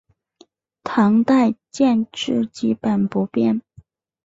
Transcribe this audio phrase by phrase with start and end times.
[0.83, 3.61] 唐代建制基本不变。